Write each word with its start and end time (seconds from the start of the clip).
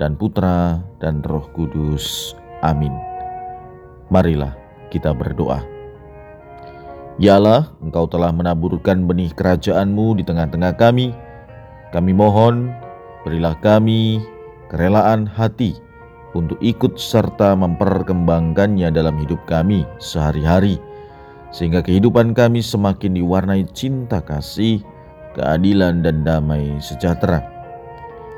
dan 0.00 0.16
Putra 0.16 0.80
dan 1.04 1.20
Roh 1.28 1.44
Kudus. 1.52 2.32
Amin. 2.64 2.90
Marilah 4.08 4.56
kita 4.88 5.12
berdoa. 5.12 5.60
Ya 7.20 7.36
Allah, 7.36 7.68
Engkau 7.84 8.08
telah 8.08 8.32
menaburkan 8.32 9.04
benih 9.04 9.28
kerajaan-Mu 9.36 10.16
di 10.16 10.24
tengah-tengah 10.24 10.72
kami. 10.80 11.12
Kami 11.92 12.16
mohon, 12.16 12.72
berilah 13.28 13.52
kami 13.60 14.24
kerelaan 14.72 15.28
hati 15.28 15.76
untuk 16.32 16.56
ikut 16.64 16.96
serta 16.96 17.52
memperkembangkannya 17.60 18.88
dalam 18.88 19.20
hidup 19.20 19.42
kami 19.44 19.84
sehari-hari, 20.00 20.80
sehingga 21.52 21.84
kehidupan 21.84 22.32
kami 22.32 22.64
semakin 22.64 23.20
diwarnai 23.20 23.68
cinta 23.76 24.24
kasih, 24.24 24.80
keadilan, 25.36 26.00
dan 26.00 26.24
damai 26.24 26.80
sejahtera. 26.80 27.59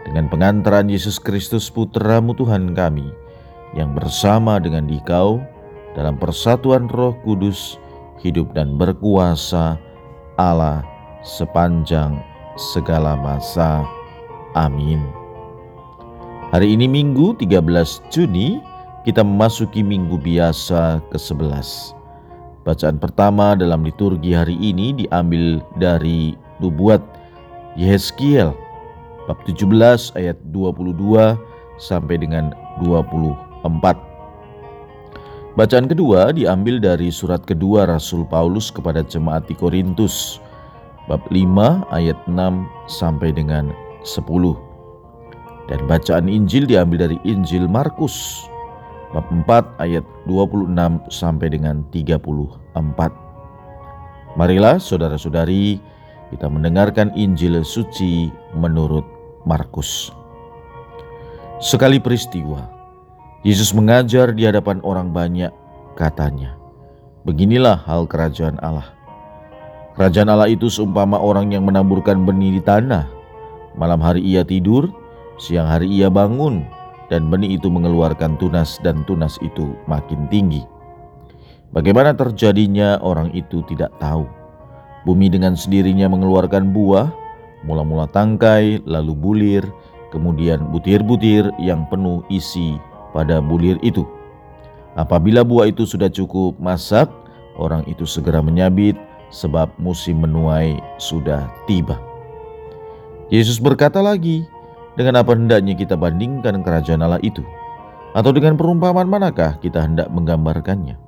Dengan 0.02 0.26
pengantaran 0.26 0.90
Yesus 0.90 1.22
Kristus 1.22 1.70
Putramu 1.70 2.34
Tuhan 2.34 2.74
kami, 2.74 3.06
yang 3.72 3.96
bersama 3.96 4.60
dengan 4.60 4.84
Dikau 4.84 5.40
dalam 5.96 6.16
persatuan 6.20 6.88
Roh 6.92 7.16
Kudus 7.24 7.80
hidup 8.20 8.52
dan 8.54 8.76
berkuasa 8.76 9.76
Allah 10.36 10.84
sepanjang 11.24 12.20
segala 12.56 13.16
masa. 13.18 13.84
Amin. 14.52 15.00
Hari 16.52 16.76
ini 16.76 16.84
Minggu 16.84 17.32
13 17.40 18.12
Juni 18.12 18.60
kita 19.08 19.24
memasuki 19.24 19.80
minggu 19.80 20.20
biasa 20.20 21.00
ke-11. 21.10 21.96
Bacaan 22.62 23.00
pertama 23.00 23.58
dalam 23.58 23.82
liturgi 23.82 24.36
hari 24.36 24.54
ini 24.60 24.94
diambil 24.94 25.58
dari 25.80 26.38
Nubuat 26.62 27.02
Yehezkiel 27.74 28.54
bab 29.30 29.38
17 29.46 29.68
ayat 30.18 30.38
22 30.50 31.38
sampai 31.78 32.16
dengan 32.18 32.50
24. 32.82 33.66
Bacaan 35.52 35.84
kedua 35.84 36.32
diambil 36.32 36.80
dari 36.80 37.12
surat 37.12 37.44
kedua 37.44 37.84
Rasul 37.84 38.24
Paulus 38.24 38.72
kepada 38.72 39.04
jemaat 39.04 39.44
di 39.44 39.52
Korintus 39.52 40.40
bab 41.10 41.20
5 41.28 41.92
ayat 41.92 42.16
6 42.24 42.64
sampai 42.88 43.36
dengan 43.36 43.68
10. 44.00 44.24
Dan 45.70 45.80
bacaan 45.86 46.26
Injil 46.26 46.66
diambil 46.66 47.06
dari 47.06 47.18
Injil 47.28 47.68
Markus 47.68 48.48
bab 49.12 49.28
4 49.28 49.76
ayat 49.84 50.04
26 50.24 50.72
sampai 51.12 51.52
dengan 51.52 51.84
34. 51.92 52.72
Marilah 54.40 54.80
saudara-saudari 54.80 55.76
kita 56.32 56.48
mendengarkan 56.48 57.12
Injil 57.12 57.60
suci 57.60 58.32
menurut 58.56 59.04
Markus. 59.44 60.08
Sekali 61.60 62.00
peristiwa 62.00 62.82
Yesus 63.42 63.74
mengajar 63.74 64.30
di 64.30 64.46
hadapan 64.46 64.78
orang 64.86 65.10
banyak, 65.10 65.50
katanya, 65.98 66.54
Beginilah 67.26 67.74
hal 67.86 68.06
kerajaan 68.06 68.54
Allah. 68.62 68.86
Kerajaan 69.98 70.30
Allah 70.30 70.46
itu 70.46 70.70
seumpama 70.70 71.18
orang 71.18 71.50
yang 71.50 71.66
menaburkan 71.66 72.22
benih 72.22 72.58
di 72.58 72.62
tanah. 72.62 73.06
Malam 73.74 73.98
hari 73.98 74.22
ia 74.22 74.46
tidur, 74.46 74.90
siang 75.42 75.66
hari 75.66 75.90
ia 75.90 76.06
bangun, 76.06 76.62
dan 77.10 77.30
benih 77.30 77.58
itu 77.58 77.66
mengeluarkan 77.66 78.38
tunas 78.38 78.78
dan 78.86 79.02
tunas 79.10 79.42
itu 79.42 79.74
makin 79.90 80.30
tinggi. 80.30 80.62
Bagaimana 81.74 82.14
terjadinya 82.14 83.02
orang 83.02 83.34
itu 83.34 83.62
tidak 83.66 83.90
tahu. 83.98 84.41
Bumi 85.02 85.26
dengan 85.26 85.58
sendirinya 85.58 86.06
mengeluarkan 86.06 86.70
buah, 86.70 87.10
mula-mula 87.66 88.06
tangkai, 88.06 88.78
lalu 88.86 89.12
bulir, 89.18 89.64
kemudian 90.14 90.70
butir-butir 90.70 91.50
yang 91.58 91.82
penuh 91.90 92.22
isi 92.30 92.78
pada 93.10 93.42
bulir 93.42 93.82
itu. 93.82 94.06
Apabila 94.94 95.42
buah 95.42 95.74
itu 95.74 95.82
sudah 95.88 96.06
cukup 96.06 96.54
masak, 96.62 97.10
orang 97.58 97.82
itu 97.90 98.06
segera 98.06 98.38
menyabit 98.38 98.94
sebab 99.34 99.72
musim 99.80 100.22
menuai 100.22 100.78
sudah 101.02 101.50
tiba. 101.66 101.98
Yesus 103.32 103.58
berkata 103.58 103.98
lagi, 103.98 104.46
dengan 104.94 105.24
apa 105.24 105.32
hendaknya 105.32 105.74
kita 105.74 105.98
bandingkan 105.98 106.62
kerajaan 106.62 107.02
Allah 107.02 107.18
itu? 107.24 107.42
Atau 108.12 108.30
dengan 108.30 108.60
perumpamaan 108.60 109.08
manakah 109.08 109.56
kita 109.58 109.80
hendak 109.80 110.12
menggambarkannya? 110.12 111.00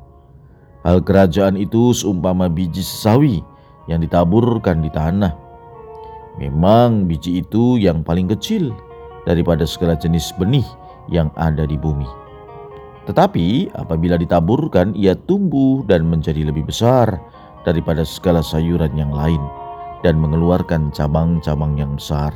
Hal 0.82 1.04
kerajaan 1.04 1.60
itu 1.60 1.92
seumpama 1.92 2.48
biji 2.48 2.80
sesawi 2.80 3.44
yang 3.88 4.00
ditaburkan 4.00 4.80
di 4.80 4.90
tanah. 4.92 5.32
Memang 6.40 7.06
biji 7.06 7.44
itu 7.44 7.78
yang 7.78 8.02
paling 8.02 8.26
kecil 8.26 8.74
daripada 9.24 9.62
segala 9.64 9.94
jenis 9.94 10.34
benih 10.36 10.66
yang 11.08 11.30
ada 11.38 11.68
di 11.68 11.78
bumi. 11.78 12.08
Tetapi 13.04 13.76
apabila 13.76 14.16
ditaburkan, 14.16 14.96
ia 14.96 15.12
tumbuh 15.12 15.84
dan 15.84 16.08
menjadi 16.08 16.48
lebih 16.48 16.64
besar 16.64 17.20
daripada 17.68 18.00
segala 18.02 18.40
sayuran 18.40 18.96
yang 18.96 19.12
lain 19.12 19.40
dan 20.00 20.16
mengeluarkan 20.20 20.92
cabang-cabang 20.92 21.76
yang 21.76 21.96
besar, 21.96 22.32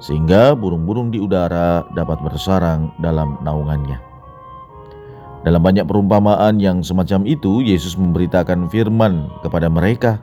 sehingga 0.00 0.56
burung-burung 0.56 1.12
di 1.12 1.20
udara 1.20 1.84
dapat 1.92 2.20
bersarang 2.24 2.92
dalam 3.00 3.36
naungannya. 3.44 4.00
Dalam 5.40 5.64
banyak 5.64 5.88
perumpamaan 5.88 6.60
yang 6.60 6.84
semacam 6.84 7.24
itu, 7.24 7.64
Yesus 7.64 7.96
memberitakan 7.96 8.68
firman 8.68 9.32
kepada 9.40 9.72
mereka 9.72 10.20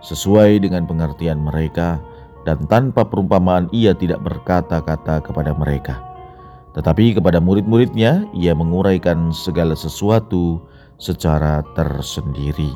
sesuai 0.00 0.64
dengan 0.64 0.84
pengertian 0.88 1.40
mereka, 1.40 2.00
dan 2.48 2.64
tanpa 2.68 3.04
perumpamaan 3.04 3.68
ia 3.72 3.92
tidak 3.92 4.24
berkata-kata 4.24 5.20
kepada 5.20 5.52
mereka. 5.52 6.00
Tetapi 6.72 7.18
kepada 7.18 7.42
murid-muridnya 7.42 8.30
ia 8.32 8.54
menguraikan 8.54 9.34
segala 9.34 9.74
sesuatu 9.74 10.62
secara 10.96 11.66
tersendiri. 11.74 12.70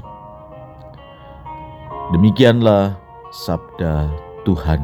Demikianlah 2.13 2.99
sabda 3.33 4.11
Tuhan. 4.45 4.83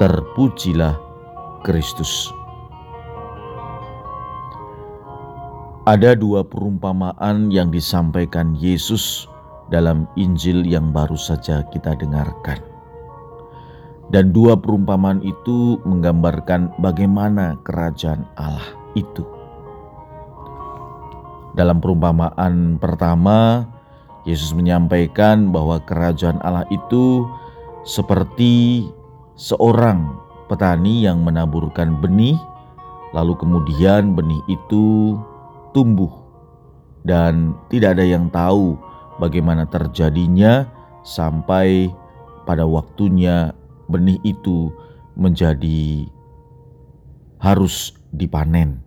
Terpujilah 0.00 0.98
Kristus. 1.62 2.32
Ada 5.82 6.14
dua 6.14 6.46
perumpamaan 6.46 7.50
yang 7.50 7.70
disampaikan 7.70 8.54
Yesus 8.54 9.26
dalam 9.72 10.04
Injil 10.20 10.68
yang 10.68 10.92
baru 10.92 11.16
saja 11.16 11.64
kita 11.72 11.96
dengarkan. 11.96 12.60
Dan 14.12 14.36
dua 14.36 14.60
perumpamaan 14.60 15.24
itu 15.24 15.80
menggambarkan 15.88 16.76
bagaimana 16.84 17.56
kerajaan 17.64 18.28
Allah 18.36 18.76
itu. 18.92 19.24
Dalam 21.56 21.80
perumpamaan 21.80 22.76
pertama, 22.76 23.64
Yesus 24.28 24.52
menyampaikan 24.52 25.48
bahwa 25.48 25.80
kerajaan 25.88 26.36
Allah 26.44 26.68
itu 26.68 27.24
seperti 27.88 28.84
seorang 29.40 30.12
petani 30.52 31.08
yang 31.08 31.24
menaburkan 31.24 31.96
benih, 32.04 32.36
lalu 33.16 33.32
kemudian 33.40 34.12
benih 34.12 34.40
itu 34.52 35.16
tumbuh, 35.72 36.12
dan 37.08 37.56
tidak 37.72 37.96
ada 37.96 38.04
yang 38.04 38.28
tahu 38.28 38.76
bagaimana 39.22 39.70
terjadinya 39.70 40.66
sampai 41.06 41.86
pada 42.42 42.66
waktunya 42.66 43.54
benih 43.86 44.18
itu 44.26 44.74
menjadi 45.14 46.10
harus 47.38 47.94
dipanen. 48.10 48.82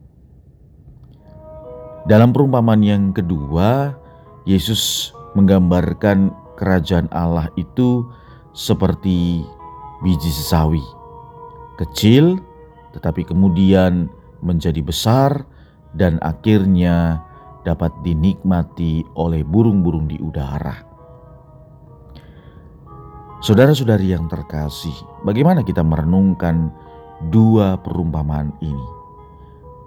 Dalam 2.05 2.35
perumpamaan 2.35 2.83
yang 2.83 3.15
kedua, 3.15 3.95
Yesus 4.43 5.15
menggambarkan 5.33 6.29
kerajaan 6.59 7.07
Allah 7.15 7.47
itu 7.55 8.05
seperti 8.51 9.43
biji 10.03 10.31
sesawi, 10.31 10.83
kecil 11.79 12.39
tetapi 12.95 13.27
kemudian 13.27 14.07
menjadi 14.39 14.79
besar 14.79 15.43
dan 15.97 16.21
akhirnya 16.23 17.24
dapat 17.65 17.89
dinikmati 18.05 19.01
oleh 19.17 19.41
burung-burung 19.41 20.05
di 20.05 20.21
udara. 20.21 20.85
Saudara-saudari 23.41 24.13
yang 24.13 24.29
terkasih, 24.29 24.93
bagaimana 25.25 25.65
kita 25.65 25.81
merenungkan 25.81 26.69
dua 27.33 27.77
perumpamaan 27.81 28.53
ini? 28.61 28.87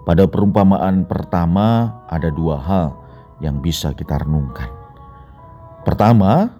Pada 0.03 0.27
perumpamaan 0.27 1.07
pertama, 1.07 1.91
ada 2.07 2.27
dua 2.31 2.59
hal 2.59 2.87
yang 3.39 3.63
bisa 3.63 3.95
kita 3.95 4.19
renungkan. 4.19 4.67
Pertama, 5.87 6.51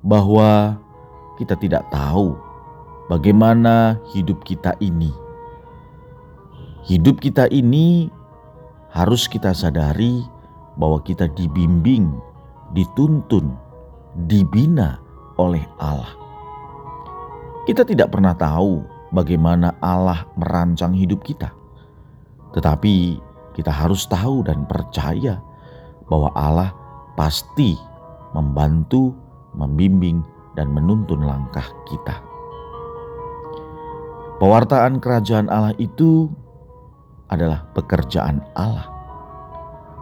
bahwa 0.00 0.80
kita 1.36 1.56
tidak 1.56 1.88
tahu 1.88 2.36
bagaimana 3.08 3.96
hidup 4.12 4.44
kita 4.44 4.76
ini. 4.80 5.12
Hidup 6.84 7.20
kita 7.20 7.48
ini 7.48 8.08
harus 8.90 9.30
kita 9.30 9.54
sadari 9.54 10.26
bahwa 10.78 11.02
kita 11.02 11.30
dibimbing, 11.34 12.10
dituntun, 12.74 13.54
dibina 14.26 14.98
oleh 15.38 15.62
Allah. 15.78 16.14
Kita 17.66 17.86
tidak 17.86 18.10
pernah 18.10 18.34
tahu 18.34 18.82
bagaimana 19.14 19.78
Allah 19.78 20.26
merancang 20.34 20.94
hidup 20.96 21.22
kita, 21.22 21.54
tetapi 22.56 23.20
kita 23.54 23.70
harus 23.70 24.06
tahu 24.10 24.42
dan 24.42 24.66
percaya 24.66 25.38
bahwa 26.10 26.34
Allah 26.34 26.70
pasti 27.14 27.78
membantu, 28.34 29.14
membimbing, 29.54 30.22
dan 30.58 30.70
menuntun 30.74 31.22
langkah 31.22 31.66
kita. 31.86 32.18
Pewartaan 34.40 34.98
kerajaan 34.98 35.52
Allah 35.52 35.76
itu 35.76 36.32
adalah 37.30 37.64
pekerjaan 37.72 38.42
Allah, 38.58 38.90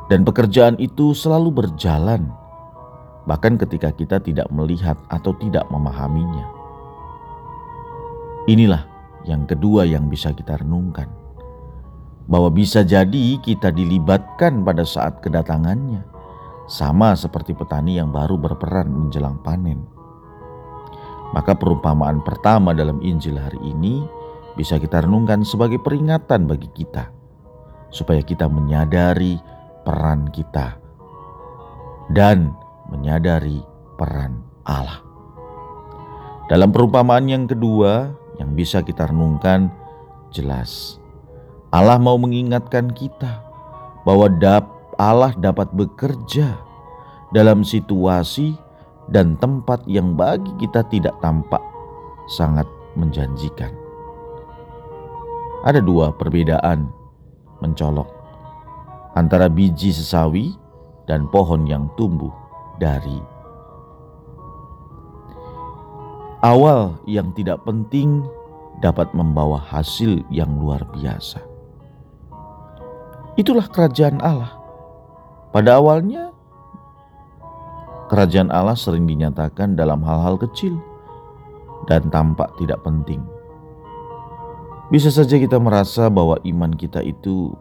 dan 0.08 0.25
pekerjaan 0.25 0.80
itu 0.80 1.12
selalu 1.12 1.52
berjalan, 1.64 2.32
bahkan 3.28 3.60
ketika 3.60 3.92
kita 3.92 4.16
tidak 4.19 4.48
melihat 4.48 4.96
atau 5.12 5.36
tidak 5.36 5.69
memahaminya. 5.69 6.48
Inilah 8.48 8.88
yang 9.28 9.44
kedua 9.44 9.84
yang 9.84 10.08
bisa 10.08 10.32
kita 10.32 10.56
renungkan, 10.56 11.12
bahwa 12.25 12.48
bisa 12.48 12.80
jadi 12.80 13.36
kita 13.44 13.69
dilibatkan 13.69 14.64
pada 14.64 14.88
saat 14.88 15.20
kedatangannya, 15.20 16.00
sama 16.64 17.12
seperti 17.12 17.52
petani 17.52 18.00
yang 18.00 18.08
baru 18.08 18.40
berperan 18.40 18.88
menjelang 18.88 19.36
panen. 19.44 19.84
Maka 21.36 21.52
perumpamaan 21.52 22.24
pertama 22.24 22.72
dalam 22.72 23.04
Injil 23.04 23.36
hari 23.36 23.60
ini 23.60 24.00
bisa 24.56 24.81
kita 24.81 25.04
renungkan 25.04 25.44
sebagai 25.44 25.76
peringatan 25.76 26.48
bagi 26.48 26.72
kita, 26.72 27.12
supaya 27.88 28.20
kita 28.20 28.46
menyadari 28.46 29.40
peran 29.85 30.29
kita 30.29 30.76
dan 32.12 32.52
menyadari 32.88 33.61
peran 33.96 34.40
Allah. 34.64 35.00
Dalam 36.49 36.73
perumpamaan 36.73 37.29
yang 37.29 37.44
kedua, 37.44 38.12
yang 38.40 38.56
bisa 38.56 38.81
kita 38.81 39.08
renungkan 39.08 39.69
jelas, 40.32 40.96
Allah 41.69 42.00
mau 42.00 42.17
mengingatkan 42.17 42.88
kita 42.93 43.44
bahwa 44.08 44.32
Allah 44.96 45.37
dapat 45.37 45.69
bekerja 45.76 46.56
dalam 47.37 47.61
situasi 47.61 48.56
dan 49.12 49.37
tempat 49.37 49.84
yang 49.84 50.17
bagi 50.17 50.52
kita 50.56 50.84
tidak 50.88 51.17
tampak 51.20 51.61
sangat 52.29 52.64
menjanjikan 52.96 53.88
ada 55.67 55.82
dua 55.82 56.14
perbedaan 56.14 56.91
mencolok 57.60 58.08
antara 59.19 59.50
biji 59.50 59.90
sesawi 59.90 60.55
dan 61.08 61.26
pohon 61.32 61.64
yang 61.66 61.90
tumbuh 61.99 62.31
dari 62.78 63.19
awal 66.44 66.94
yang 67.08 67.34
tidak 67.34 67.58
penting 67.66 68.22
dapat 68.78 69.10
membawa 69.10 69.58
hasil 69.58 70.22
yang 70.31 70.55
luar 70.55 70.87
biasa. 70.94 71.43
Itulah 73.34 73.66
kerajaan 73.70 74.19
Allah. 74.22 74.55
Pada 75.50 75.78
awalnya, 75.78 76.31
kerajaan 78.10 78.50
Allah 78.50 78.75
sering 78.78 79.06
dinyatakan 79.06 79.75
dalam 79.75 80.02
hal-hal 80.02 80.38
kecil 80.38 80.78
dan 81.87 82.06
tampak 82.10 82.50
tidak 82.58 82.82
penting. 82.82 83.22
Bisa 84.88 85.12
saja 85.12 85.37
kita 85.37 85.61
merasa 85.61 86.08
bahwa 86.08 86.40
iman 86.49 86.73
kita 86.73 87.05
itu 87.05 87.52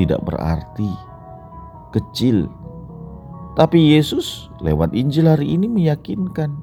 tidak 0.00 0.24
berarti, 0.24 0.88
kecil. 1.92 2.48
Tapi 3.52 3.92
Yesus 3.92 4.48
lewat 4.64 4.96
Injil 4.96 5.28
hari 5.28 5.60
ini 5.60 5.68
meyakinkan 5.68 6.56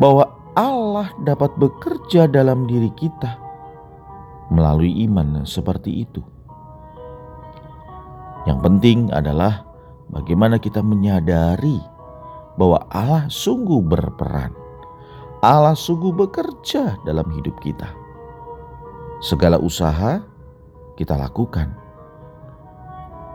bahwa 0.00 0.32
Allah 0.56 1.12
dapat 1.28 1.52
bekerja 1.60 2.24
dalam 2.24 2.64
diri 2.64 2.88
kita 2.96 3.36
melalui 4.48 5.04
iman 5.04 5.44
seperti 5.44 6.08
itu. 6.08 6.24
Yang 8.48 8.58
penting 8.64 8.98
adalah 9.12 9.68
bagaimana 10.08 10.56
kita 10.56 10.80
menyadari 10.80 11.76
bahwa 12.56 12.80
Allah 12.88 13.28
sungguh 13.28 13.84
berperan. 13.84 14.56
Allah 15.44 15.76
sungguh 15.76 16.16
bekerja 16.16 16.96
dalam 17.04 17.28
hidup 17.36 17.60
kita 17.60 18.01
segala 19.22 19.54
usaha 19.62 20.18
kita 20.98 21.14
lakukan. 21.14 21.70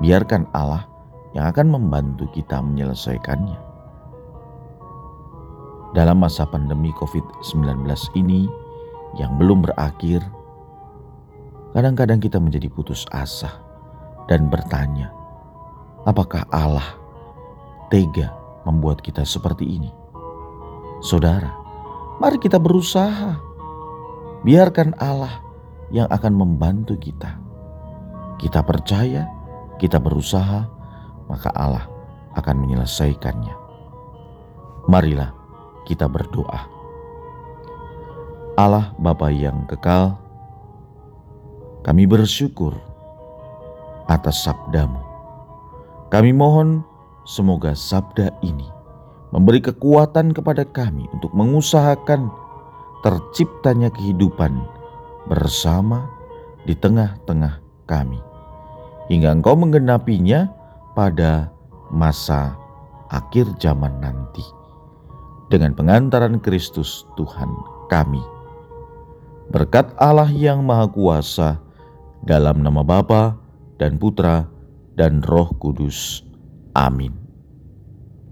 Biarkan 0.03 0.51
Allah 0.51 0.83
yang 1.31 1.47
akan 1.47 1.79
membantu 1.79 2.27
kita 2.35 2.59
menyelesaikannya. 2.59 3.55
Dalam 5.95 6.19
masa 6.19 6.43
pandemi 6.43 6.91
COVID-19 6.99 7.87
ini 8.19 8.45
yang 9.15 9.39
belum 9.39 9.63
berakhir, 9.63 10.21
kadang-kadang 11.71 12.19
kita 12.19 12.37
menjadi 12.37 12.67
putus 12.67 13.07
asa 13.15 13.49
dan 14.27 14.51
bertanya, 14.51 15.09
apakah 16.03 16.43
Allah 16.51 16.99
tega 17.87 18.35
membuat 18.67 18.99
kita 18.99 19.23
seperti 19.23 19.79
ini? 19.79 19.89
Saudara, 20.99 21.55
mari 22.19 22.37
kita 22.37 22.59
berusaha. 22.59 23.39
Biarkan 24.45 24.93
Allah 25.01 25.46
yang 25.91 26.07
akan 26.11 26.33
membantu 26.35 26.99
kita. 26.99 27.39
Kita 28.37 28.61
percaya, 28.61 29.25
kita 29.81 29.97
berusaha, 29.97 30.67
maka 31.27 31.49
Allah 31.55 31.85
akan 32.37 32.55
menyelesaikannya. 32.63 33.55
Marilah 34.87 35.33
kita 35.89 36.05
berdoa. 36.07 36.61
Allah 38.57 38.93
Bapa 38.97 39.29
yang 39.29 39.65
kekal, 39.69 40.17
kami 41.85 42.09
bersyukur 42.09 42.73
atas 44.09 44.43
sabdamu. 44.43 44.99
Kami 46.07 46.31
mohon 46.31 46.81
semoga 47.27 47.75
sabda 47.75 48.31
ini 48.39 48.65
memberi 49.35 49.59
kekuatan 49.59 50.31
kepada 50.31 50.63
kami 50.63 51.03
untuk 51.11 51.35
mengusahakan 51.35 52.31
terciptanya 53.03 53.91
kehidupan 53.91 54.63
bersama 55.27 56.07
di 56.63 56.73
tengah-tengah 56.75 57.59
kami, 57.87 58.19
hingga 59.11 59.35
Engkau 59.35 59.55
menggenapinya 59.59 60.47
pada 60.95 61.51
masa 61.91 62.55
akhir 63.11 63.47
zaman 63.59 63.99
nanti. 63.99 64.43
Dengan 65.47 65.71
pengantaran 65.71 66.43
Kristus 66.43 67.07
Tuhan 67.15 67.47
kami. 67.87 68.19
Berkat 69.47 69.95
Allah 69.95 70.27
yang 70.27 70.67
Maha 70.67 70.91
Kuasa, 70.91 71.63
dalam 72.27 72.59
nama 72.59 72.83
Bapa 72.83 73.39
dan 73.79 73.95
Putra 73.95 74.43
dan 74.99 75.23
Roh 75.23 75.47
Kudus. 75.55 76.25
Amin. 76.75 77.26